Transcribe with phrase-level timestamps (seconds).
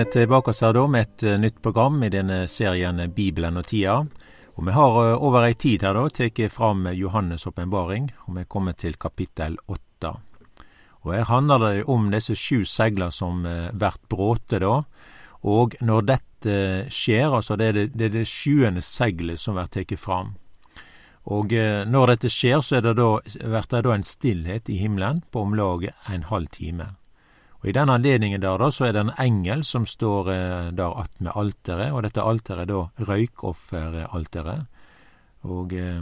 [0.00, 3.98] vi tilbake her da med et nytt program i denne serien Bibelen og tida.
[4.56, 8.48] Og vi har over ei tid her da tatt fram Johannes' åpenbaring, og vi er
[8.48, 10.14] kommet til kapittel åtte.
[11.04, 14.82] Og her handler det om disse sju segler som blir bråte da.
[15.44, 16.56] Og når dette
[16.88, 20.36] skjer, altså det er det, det, er det sjuende seglet som blir tatt fram.
[21.28, 25.44] Og når dette skjer, så er det blir det da en stillhet i himmelen på
[25.44, 26.94] om lag en halv time.
[27.60, 30.96] Og I den anledningen der da, så er det en engel som står eh, der
[31.02, 34.64] attmed alteret, og dette alteret er da røykofferalteret.
[35.44, 36.00] Og eh,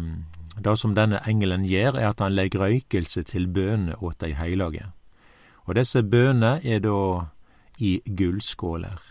[0.59, 4.87] det som denne engelen gjør, er at han legger røykelse til bønene åt de heilage.
[5.67, 7.27] Og disse bønene er da
[7.79, 9.03] i gullskåler.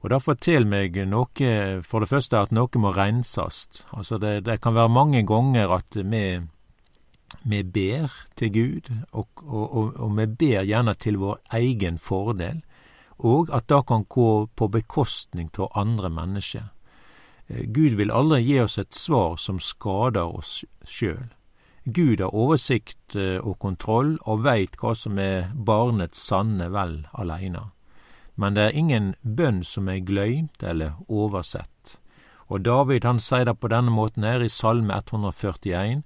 [0.00, 3.84] Og det forteller meg noe, for det første at noe må renses.
[3.92, 6.40] Altså det, det kan være mange ganger at vi
[7.46, 12.62] vi ber til Gud, og, og, og, vi ber gjerne til vår egen fordel,
[13.18, 16.66] og at det kan gå på bekostning av andre mennesker.
[17.46, 21.30] Eh, Gud vil aldri gi oss et svar som skader oss sjøl.
[21.84, 27.68] Gud har oversikt eh, og kontroll og veit hva som er barnets sanne vel aleine.
[28.34, 31.96] Men det er ingen bønn som er gløymt eller oversett.
[32.50, 36.02] Og David han sier det på denne måten her i Salme 141.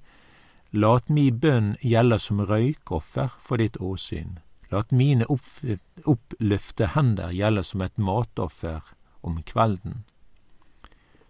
[0.73, 4.39] Lat mi bønn gjelde som røykoffer for ditt åsyn.
[4.71, 8.93] Lat mine oppløfte hender gjelde som et matoffer
[9.27, 10.05] om kvelden.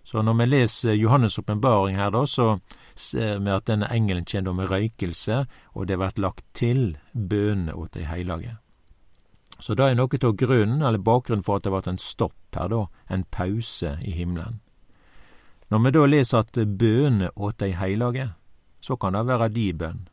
[0.04, 2.58] Så når vi leser Johannes' åpenbaring her, da, så
[2.94, 7.94] ser vi at denne engelen kjenner med røykelse, og det blir lagt til bønene åt
[7.94, 8.56] de hellige.
[9.60, 12.68] Så det er noe av grunnen, eller bakgrunnen for at det ble en stopp her,
[12.72, 14.60] da, en pause i himmelen.
[15.70, 18.30] Når vi da leser at bønene åt de heilage,
[18.80, 20.08] så kan det være di bønn.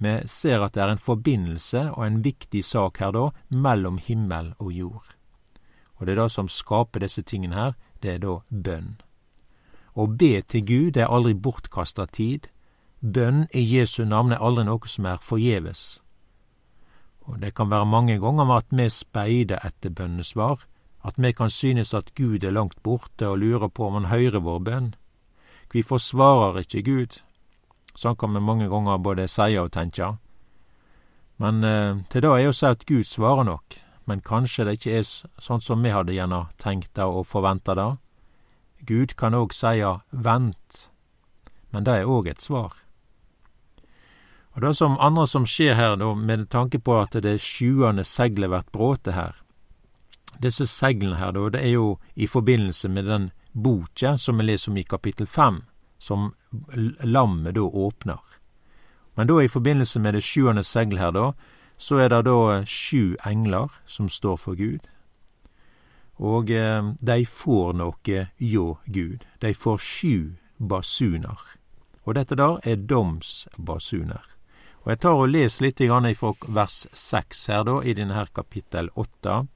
[0.00, 4.54] Vi ser at det er en forbindelse og en viktig sak her da, mellom himmel
[4.58, 5.14] og jord.
[6.00, 8.94] Og det er det som skaper disse tingene her, det er da bønn.
[9.92, 12.48] Å be til Gud er aldri bortkasta tid.
[13.00, 16.00] Bønn i Jesu navn er aldri noe som er forgjeves.
[17.28, 20.64] Og det kan være mange ganger med at vi speider etter bønnesvar,
[21.04, 24.40] at vi kan synes at Gud er langt borte og lurer på om han hører
[24.40, 24.94] vår bønn.
[25.72, 27.20] Vi forsvarer ikke Gud,
[27.98, 30.14] Sånn kan vi mange ganger både seie og tenke.
[31.40, 34.76] Men eh, til det er jo å si at Gud svarer nok, men kanskje det
[34.78, 37.90] ikke er sånn som vi hadde gjerne tenkt det og forventa det.
[38.86, 40.86] Gud kan òg seie vent,
[41.72, 42.76] men det er òg et svar.
[44.56, 48.50] Og det som andre som skjer her, da, med tanke på at det sjuende seglet
[48.50, 49.36] blir bråte her
[50.40, 54.70] Disse seglene her, da, det er jo i forbindelse med den boka som vi leser
[54.72, 55.62] om i kapittel fem,
[55.98, 56.32] som
[57.02, 58.20] lammet da åpner.
[59.14, 61.32] Men da i forbindelse med det sjuende segl her, da,
[61.76, 64.88] så er det da sju engler som står for Gud.
[66.20, 69.24] Og eh, de får noe hjå Gud.
[69.40, 70.16] De får sju
[70.58, 71.40] basuner.
[72.04, 74.26] Og dette der er domsbasuner.
[74.84, 75.80] Og jeg tar og leser litt
[76.18, 79.46] fra vers seks her, da, i denne her kapittel åtte.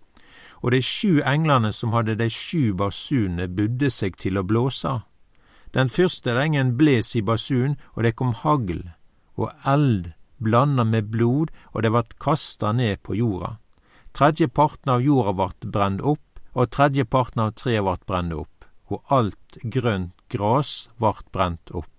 [0.63, 5.01] Og de sju englene som hadde de sju basunene, budde seg til å blåse.
[5.75, 8.85] Den første rengen bles i basun, og det kom hagl
[9.35, 13.57] og eld blanda med blod, og det vart kasta ned på jorda.
[14.15, 16.23] Tredjeparten av jorda vart brent opp,
[16.55, 21.91] og tredjeparten av treet vart brent opp, og alt grønt gras vart brent opp.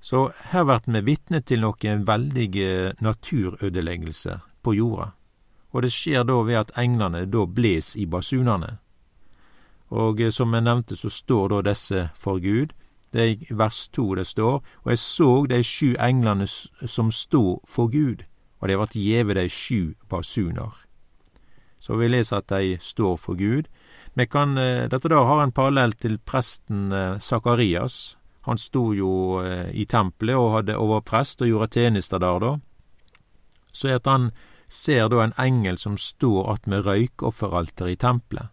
[0.00, 5.14] Så her vert vi vitne til noen veldige naturødeleggelser på jorda,
[5.72, 8.76] og det skjer da ved at englene da bles i basunene.
[9.90, 12.74] Og eh, som jeg nevnte, så står da disse for Gud.
[13.12, 17.62] Det er i vers to det står, og jeg så de sju englene som stod
[17.64, 18.26] for Gud,
[18.60, 20.74] og det vart gjeve de sju basuner.
[21.80, 23.70] Så vi leser at de står for Gud.
[24.14, 28.12] Vi kan, eh, dette da har en parallell til presten Sakarias.
[28.12, 28.14] Eh,
[28.48, 29.42] Han sto jo
[29.74, 32.56] i tempelet og, hadde, over prest og gjorde tjenester der, da.
[33.72, 34.30] Så er at han
[34.68, 38.48] ser da en engel som står attmed røykofferalteret i tempelet.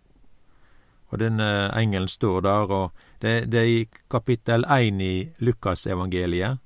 [1.09, 2.91] Og denne engelen står der, og
[3.21, 6.57] det, det er i kapittel én i Lukasevangeliet.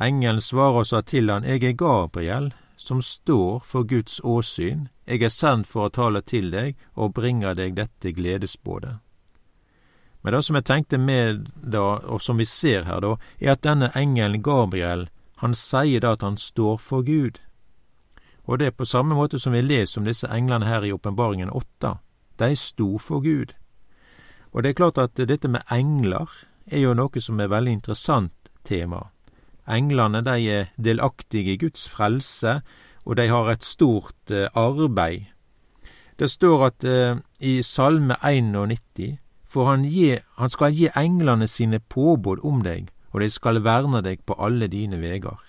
[0.00, 4.88] Engelen svarer og sa til han, Jeg er Gabriel, som står for Guds åsyn.
[5.06, 8.98] Jeg er sendt for å tale til deg og bringe deg dette gledesbådet.
[10.22, 13.62] Men det som jeg tenkte med da, og som vi ser her da, er at
[13.66, 17.38] denne engelen Gabriel, han sier da at han står for Gud.
[18.46, 21.50] Og det er på samme måte som vi leser om disse englene her i Åpenbaringen
[21.50, 21.98] åtta.
[22.38, 23.54] De sto for Gud.
[24.52, 26.30] Og det er klart at dette med engler
[26.66, 29.08] er jo noe som er veldig interessant tema.
[29.68, 32.60] Englene de er delaktige i Guds frelse,
[33.04, 35.28] og de har et stort eh, arbeid.
[36.18, 39.18] Det står at eh, i Salme 91
[39.48, 44.02] for han, gi, han skal gi englene sine påbud om deg, og de skal verne
[44.04, 45.40] deg på alle dine vegar.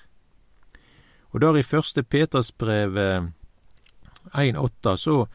[1.35, 2.95] Og der i første Peters brev
[4.33, 5.25] 1,8 så,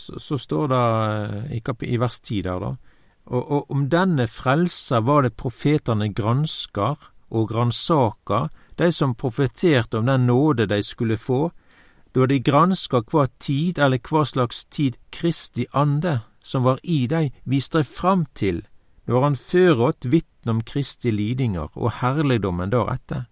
[0.00, 2.74] så, så, står det eh, i, i vers 10 der, da,
[3.30, 8.48] og, og om denne frelser var det profetene granskar og gransaker,
[8.80, 11.50] de som profeterte om den nåde de skulle få,
[12.14, 17.30] da de granska hva tid eller hva slags tid Kristi ande, som var i dei,
[17.44, 18.64] viste dei fram til,
[19.06, 23.28] når han føråt vitne om Kristi lidingar og herligdommen deretter.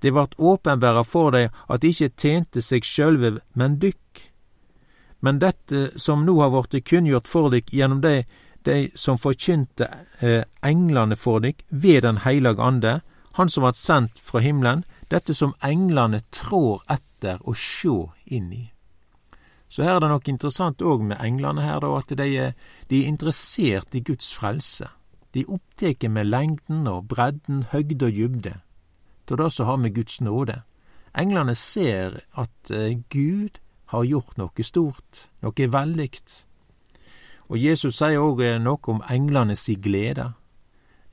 [0.00, 4.30] Det vart åpenbæra for dei at de ikkje tjente seg sjølve, men dykk.
[5.24, 8.26] Men dette som nå har vorte kunngjort for dykk gjennom de,
[8.68, 9.88] de som forkynte
[10.20, 12.98] eh, englane for dykk ved Den heilage ande,
[13.38, 17.96] han som vart sendt fra himmelen, dette som englane trår etter å sjå
[18.36, 18.66] inn i.
[19.72, 22.52] Så her er det nok interessant òg med englene her, da, at de er,
[22.92, 24.90] de er interessert i Guds frelse.
[25.32, 28.58] De er opptatt med lengden og bredden, høgde og djupde,
[29.26, 30.60] til det som har med Guds nåde.
[31.16, 36.44] Englene ser at eh, Gud har gjort noe stort, noe vellikt.
[37.48, 40.32] og Jesus sier òg noe om englene si glede.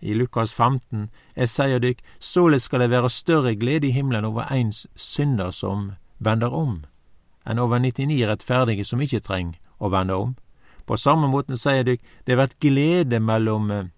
[0.01, 4.47] I Lukas 15, jeg sier dykk, således skal det være større glede i himmelen over
[4.51, 6.85] en synder som vender om,
[7.45, 10.35] enn over 99 rettferdige som ikke trenger å vende om.
[10.85, 13.89] På samme måten sier dykk, det vert glede mellom eh,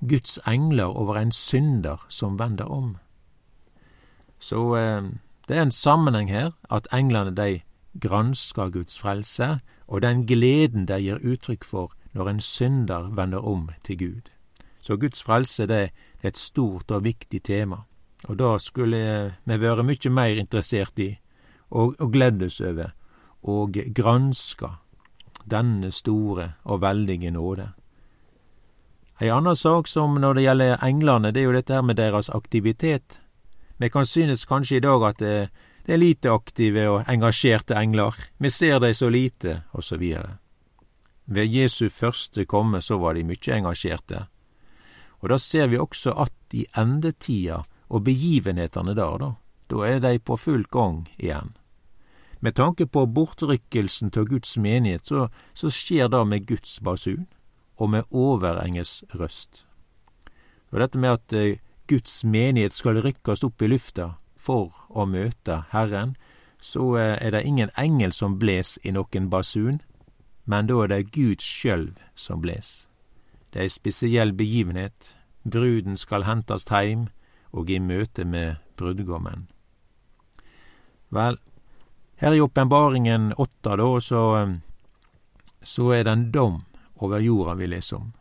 [0.00, 2.96] Guds engler over en synder som vender om.
[4.38, 5.08] Så eh,
[5.48, 7.62] det er en sammenheng her, at englene de
[8.00, 13.68] gransker Guds frelse, og den gleden det gir uttrykk for når en synder vender om
[13.84, 14.30] til Gud.
[14.80, 17.84] Så Guds frelse det er et stort og viktig tema,
[18.28, 21.14] og da skulle vi være mye mer interessert i
[21.70, 22.92] og, og gledes over
[23.42, 24.66] og granska
[25.50, 27.68] denne store og veldige nåde.
[29.20, 32.28] Ei anna sak som når det gjelder englene, det er jo dette her med deres
[32.28, 33.20] aktivitet.
[33.78, 35.50] Vi kan synes kanskje i dag at det,
[35.84, 40.04] det er lite aktive og engasjerte engler, vi ser dei så lite, osv.
[41.24, 44.26] Ved Jesu første komme så var de mykje engasjerte,
[45.20, 49.30] og da ser vi også at i endetida og begivenhetene der, da,
[49.72, 51.54] da er dei på full gang igjen.
[52.44, 57.24] Med tanke på bortrykkelsen til Guds menighet, så, så skjer det med Guds basun
[57.80, 59.64] og med overenges røst.
[60.72, 64.10] Og dette med at eh, Guds menighet skal rykkes opp i lufta,
[64.44, 66.14] for å møte Herren,
[66.60, 69.80] så eh, er det ingen engel som bles i noen basun,
[70.44, 72.86] men da er det Gud sjølv som bles.
[73.52, 75.14] Det er ei spesiell begivenhet.
[75.44, 77.08] Bruden skal hentast heim
[77.52, 79.46] og i møte med brudgommen.
[81.14, 81.38] Vel,
[82.18, 84.54] her i åpenbaringen åtta, da, så, eh,
[85.62, 86.60] så er det en dom
[87.00, 88.12] over jorda vi leser om.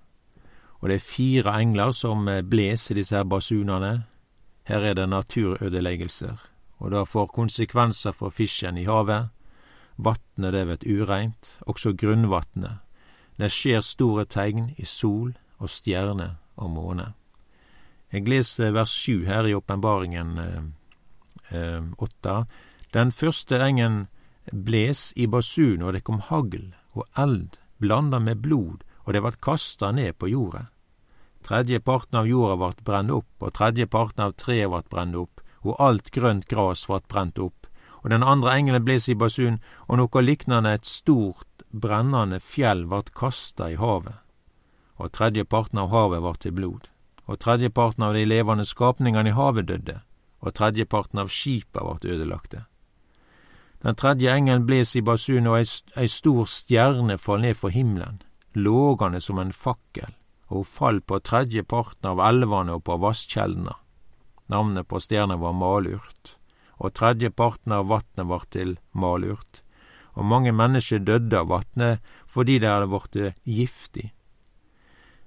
[0.80, 4.02] Og det er fire engler som bles i disse her basunene.
[4.64, 6.38] Her er det naturødeleggelser,
[6.80, 9.30] og det får konsekvenser for fisken i havet.
[9.98, 12.80] Vatnet det vert ureint, også grunnvatnet.
[13.38, 17.14] Det skjer store tegn i sol og stjerne og måne.
[18.14, 20.64] Jeg leser vers sju her i åpenbaringen eh,
[21.58, 22.44] eh.
[22.94, 24.08] Den første engen
[24.52, 29.42] bles i basun, og det kom hagl og eld blanda med blod, og det vart
[29.42, 30.68] kasta ned på jorda.
[31.44, 36.12] Tredjeparten av jorda vart brent opp, og tredjeparten av treet vart brent opp, og alt
[36.16, 37.68] grønt gras vart brent opp.
[38.04, 43.12] Og den andre engelen bles i basun, og noe liknande et stort, brennande fjell vart
[43.12, 44.16] kasta i havet.
[44.96, 46.88] Og tredjeparten av havet vart til blod.
[47.28, 50.00] Og tredjeparten av de levende skapningane i havet døde,
[50.40, 52.66] og tredjeparten av skipa vart ødelagte.
[53.84, 58.22] Den tredje engelen bles i basun, og ei stor stjerne fall ned fra himmelen,
[58.56, 60.14] lågande som en fakkel
[60.54, 63.76] og fall på tredjeparten av elvene og på vasskjeldene.
[64.52, 66.36] Navnet på stjerna var Malurt,
[66.78, 69.62] og tredjeparten av vatnet var til malurt,
[70.14, 74.12] og mange mennesker døde av vatnet fordi det hadde blitt giftig.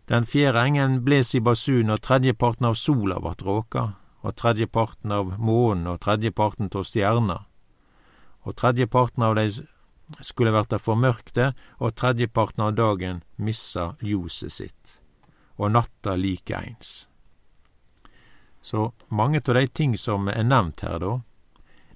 [0.06, 3.86] Den fjerde engelen bles i basun, og tredjeparten av sola vart råka,
[4.22, 7.40] og tredjeparten av månen og tredjeparten av stjerna,
[8.46, 9.48] og tredjeparten av dei
[10.22, 11.50] skulle verta formørkte,
[11.82, 15.00] og tredjeparten av dagen missa ljoset sitt
[15.56, 17.08] og natta likeins.
[18.62, 21.20] Så mange av de ting som er nevnt her, da,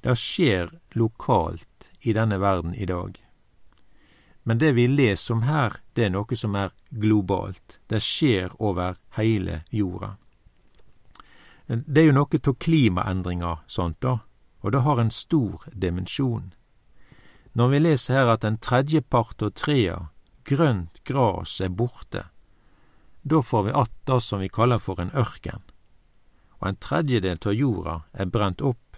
[0.01, 3.19] det skjer lokalt i denne verden i dag.
[4.43, 7.79] Men det vi leser om her, det er noe som er globalt.
[7.87, 10.15] Det skjer over hele jorda.
[11.67, 14.21] Det er jo noe av klimaendringer sånt, da,
[14.65, 16.53] og det har en stor dimensjon.
[17.53, 19.99] Når vi leser her at en tredjepart av trea,
[20.47, 22.25] grønt gras, er borte,
[23.23, 25.61] da får vi att det som vi kaller for en ørken,
[26.59, 28.97] og en tredjedel av jorda er brent opp.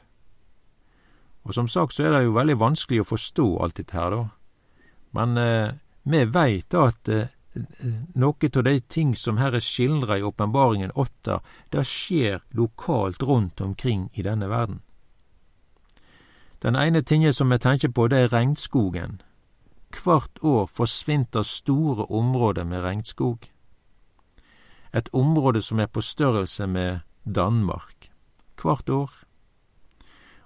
[1.42, 4.24] Og som sagt så er det jo veldig vanskelig å forstå alt dette her, da.
[5.12, 7.30] Men eh, vi veit da at eh,
[8.14, 13.60] noe av de ting som her er skildra i Åpenbaringen åtte, det skjer lokalt rundt
[13.60, 14.80] omkring i denne verden.
[16.62, 19.20] Den ene tingen som jeg tenker på, det er regnskogen.
[19.92, 23.50] Hvert år forsvinner store områder med regnskog.
[24.92, 28.10] Et område som er på størrelse med Danmark.
[28.60, 29.10] Hvert år.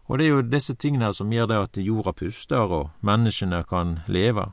[0.07, 4.01] Og det er jo disse tingene som gjør det at jorda puster og menneskene kan
[4.07, 4.53] leve.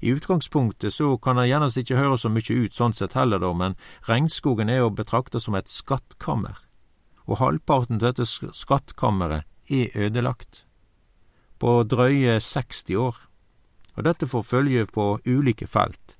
[0.00, 3.52] I utgangspunktet så kan det gjerne ikke høres så mye ut sånn sett heller, da,
[3.52, 3.76] men
[4.08, 6.56] regnskogen er å betrakte som et skattkammer,
[7.28, 10.64] og halvparten til dette skattkammeret er ødelagt,
[11.60, 13.20] på drøye 60 år,
[13.96, 16.16] og dette får følge på ulike felt.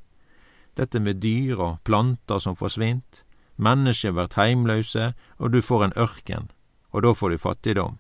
[0.76, 3.24] Dette med dyr og planter som forsvint,
[3.56, 6.50] mennesker blir heimløse, og du får en ørken,
[6.92, 7.98] og da får du fattigdom.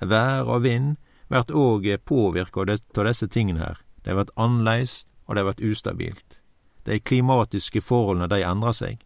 [0.00, 0.96] Vær og vind
[1.30, 3.80] blir òg påvirka av disse tingene her.
[4.04, 6.42] Det blir annerledes, og det har vært ustabilt.
[6.84, 9.02] De klimatiske forholdene de endrer seg.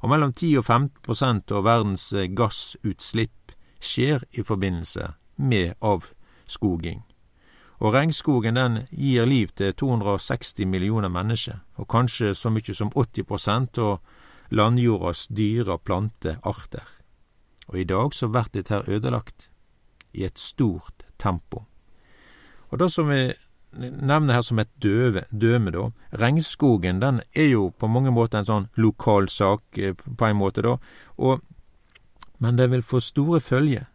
[0.00, 7.02] Og mellom 10 og 15 prosent av verdens eh, gassutslipp skjer i forbindelse med avskoging.
[7.80, 13.24] Og regnskogen den gir liv til 260 millioner mennesker, og kanskje så mye som 80
[13.24, 14.00] prosent av
[14.50, 16.84] landjordas dyre- og plantearter.
[17.68, 19.48] Og i dag så blir dette her ødelagt
[20.12, 21.64] i et stort tempo.
[22.70, 23.32] Og det som vi
[23.72, 25.90] nevner her som et døve, døme, da.
[26.12, 30.62] Regnskogen den er jo på mange måter en sånn lokal sak, eh, på en måte,
[30.62, 30.76] da.
[31.18, 31.40] Og,
[32.38, 33.86] men det vil få store følger.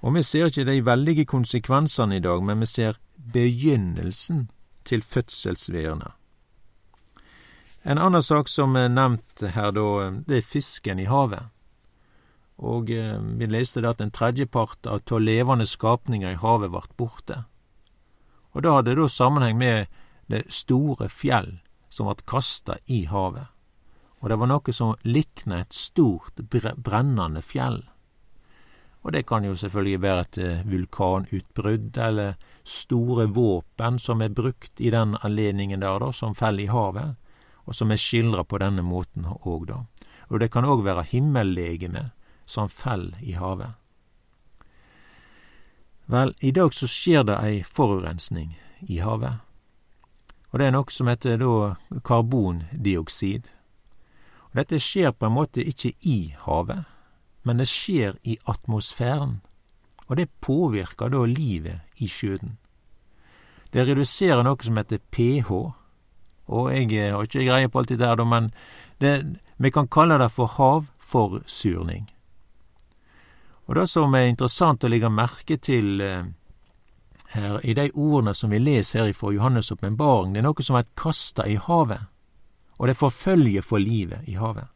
[0.00, 2.98] Og vi ser ikke de veldige konsekvensene i dag, men vi ser
[3.32, 4.48] begynnelsen
[4.84, 6.12] til fødselsveiene.
[7.82, 11.48] En annen sak som er nevnt her, da, det er fisken i havet.
[12.60, 17.44] Og eh, vi leste det at en tredjepart av levende skapninger i havet ble borte.
[18.52, 19.88] Og det hadde da sammenheng med
[20.28, 21.56] det store fjell
[21.88, 23.48] som vart kasta i havet.
[24.20, 26.36] Og det var noe som likna et stort,
[26.76, 27.80] brennende fjell.
[29.00, 32.34] Og det kan jo selvfølgelig være et eh, vulkanutbrudd, eller
[32.70, 37.18] store våpen som er brukt i den anledningen der, da, som faller i havet,
[37.66, 39.82] og som er skildra på denne måten òg, da.
[40.30, 42.10] Og det kan òg være himmellegeme
[42.46, 43.74] som faller i havet.
[46.10, 49.42] Vel, i dag så skjer det ei forurensning i havet.
[50.50, 53.46] Og det er noe som heter da karbondioksid.
[54.50, 56.82] Og dette skjer på en måte ikke i havet,
[57.46, 59.38] men det skjer i atmosfæren.
[60.08, 62.58] Og det påvirker da livet i sjøen.
[63.72, 65.50] Det reduserer noe som heter pH.
[66.50, 68.50] Og jeg har ikke greie på alt det her, men
[69.00, 72.08] det, vi kan kalle det for havforsurning.
[73.70, 76.24] Og det som er interessant å legge merke til eh,
[77.30, 80.78] her i de ordene som vi leser her fra Johannes' åpenbaring, det er noe som
[80.80, 82.08] er kasta i havet,
[82.78, 84.66] og det forfølger for livet i havet.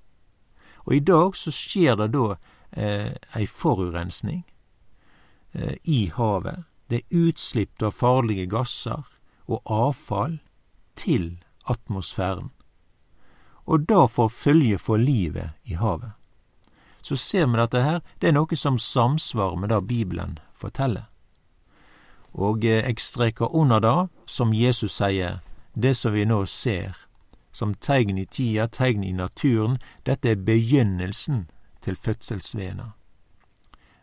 [0.86, 2.36] Og i dag så skjer det da
[2.70, 4.44] eh, ei forurensning
[5.52, 6.62] eh, i havet.
[6.90, 9.06] Det er utslipp av farlige gasser
[9.46, 10.40] og avfall
[10.96, 11.38] til
[11.68, 12.50] atmosfæren.
[13.64, 16.12] Og det får følge for livet i havet
[17.04, 21.04] så ser vi dette her det er noe som samsvarer med det Bibelen forteller.
[22.32, 25.42] Og eg jeg streker under det som Jesus sier,
[25.74, 26.96] det som vi nå ser,
[27.52, 29.76] som tegn i tida, tegn i naturen,
[30.08, 31.44] dette er begynnelsen
[31.84, 32.94] til fødselsvena.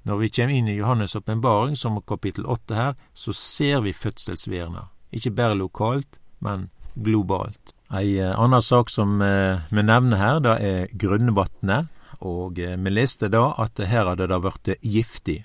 [0.03, 4.87] Når vi kommer inn i Johannes' åpenbaring, som kapittel åtte her, så ser vi fødselsverna.
[5.13, 7.75] Ikke bare lokalt, men globalt.
[7.91, 11.91] Ei eh, anna sak som eh, vi nevner her, det er grunnvatnet
[12.21, 15.41] og eh, vi leste da at her hadde det blitt giftig.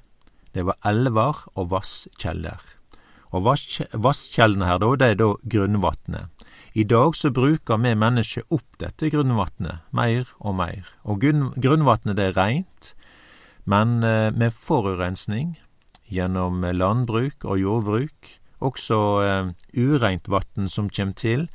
[0.52, 2.62] Det var elver og vasskjeller.
[3.36, 6.44] Og vasskjellene her, da, det er da grunnvatnet.
[6.76, 10.88] I dag så bruker vi mennesker opp dette grunnvatnet mer og mer.
[11.04, 12.92] Og grunnvatnet det er reint,
[13.66, 15.56] men eh, med forurensning
[16.06, 21.48] gjennom landbruk og jordbruk, også uh, ureint vann som kommer til,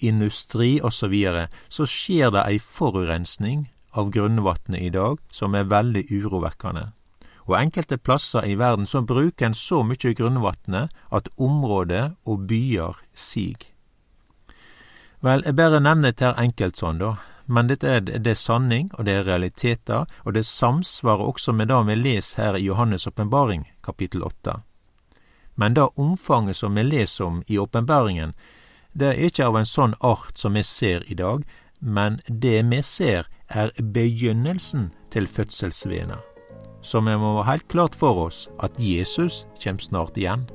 [0.00, 5.68] industri osv., så, videre, så skjer det ei forurensning av grunnvatnet i dag som er
[5.68, 6.86] veldig urovekkende.
[7.46, 12.98] Og enkelte plasser i verden så bruker en så mye grunnvatnet at områder og byer
[13.14, 13.54] sig.
[15.22, 17.16] Vel, jeg bare nevner her enkelt sånn, da.
[17.46, 21.68] Men dette er, det er sanning, og det er realiteter, og det samsvarer også med
[21.70, 24.60] det vi leser her i Johannes' åpenbaring, kapittel åtte.
[25.54, 28.34] Men det omfanget som vi leser om i åpenbaringen,
[28.92, 31.44] det er ikke av en sånn art som vi ser i dag,
[31.80, 36.18] men det vi ser er begynnelsen til fødselsvena.
[36.82, 40.46] Så vi må ha helt klart for oss at Jesus kjem snart igjen.